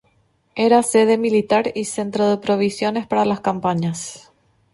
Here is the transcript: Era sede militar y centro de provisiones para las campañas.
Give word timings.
Era 0.55 0.81
sede 0.81 1.19
militar 1.19 1.73
y 1.75 1.85
centro 1.85 2.27
de 2.27 2.37
provisiones 2.39 3.05
para 3.05 3.23
las 3.23 3.41
campañas. 3.41 4.31